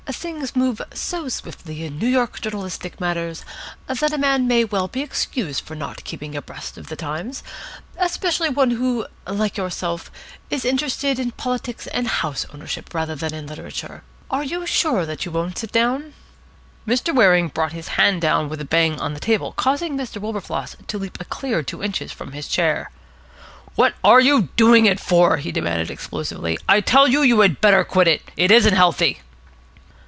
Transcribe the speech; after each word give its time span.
Things 0.07 0.57
move 0.57 0.81
so 0.93 1.29
swiftly 1.29 1.85
in 1.85 1.97
New 1.97 2.07
York 2.07 2.41
journalistic 2.41 2.99
matters 2.99 3.45
that 3.87 4.11
a 4.11 4.17
man 4.17 4.45
may 4.45 4.65
well 4.65 4.89
be 4.89 5.01
excused 5.01 5.63
for 5.63 5.73
not 5.73 6.03
keeping 6.03 6.35
abreast 6.35 6.77
of 6.77 6.87
the 6.87 6.97
times, 6.97 7.43
especially 7.97 8.49
one 8.49 8.71
who, 8.71 9.05
like 9.25 9.55
yourself, 9.55 10.11
is 10.49 10.65
interested 10.65 11.17
in 11.17 11.31
politics 11.31 11.87
and 11.87 12.09
house 12.09 12.45
ownership 12.53 12.93
rather 12.93 13.15
than 13.15 13.33
in 13.33 13.47
literature. 13.47 14.03
Are 14.29 14.43
you 14.43 14.65
sure 14.65 15.03
you 15.17 15.31
won't 15.31 15.57
sit 15.59 15.71
down?" 15.71 16.13
Mr. 16.85 17.15
Waring 17.15 17.47
brought 17.47 17.71
his 17.71 17.89
hand 17.89 18.19
down 18.21 18.49
with 18.49 18.59
a 18.59 18.65
bang 18.65 18.99
on 18.99 19.13
the 19.13 19.19
table, 19.21 19.53
causing 19.53 19.95
Mr. 19.97 20.17
Wilberfloss 20.19 20.75
to 20.87 20.97
leap 20.97 21.19
a 21.21 21.25
clear 21.25 21.63
two 21.63 21.81
inches 21.81 22.11
from 22.11 22.33
his 22.33 22.49
chair. 22.49 22.91
"What 23.75 23.95
are 24.03 24.19
you 24.19 24.49
doing 24.57 24.87
it 24.87 24.99
for?" 24.99 25.37
he 25.37 25.53
demanded 25.53 25.89
explosively. 25.89 26.57
"I 26.67 26.81
tell 26.81 27.07
you, 27.07 27.21
you 27.21 27.39
had 27.39 27.61
better 27.61 27.85
quit 27.85 28.09
it. 28.09 28.29
It 28.35 28.51
isn't 28.51 28.73
healthy." 28.75 29.21